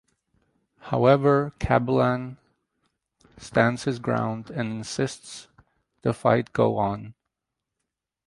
However 0.79 1.51
Kabilan 1.59 2.37
stands 3.37 3.83
his 3.83 3.99
ground 3.99 4.49
and 4.49 4.71
insists 4.71 5.47
the 6.01 6.11
fight 6.11 6.51
go 6.53 6.77
on. 6.77 7.13